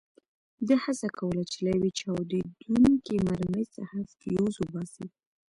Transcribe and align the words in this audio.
ده 0.67 0.75
هڅه 0.83 1.07
کوله 1.17 1.43
چې 1.51 1.57
له 1.65 1.71
یوې 1.75 1.91
چاودېدونکې 1.99 3.15
مرمۍ 3.27 3.65
څخه 3.75 3.97
فیوز 4.19 4.53
وباسي. 4.57 5.05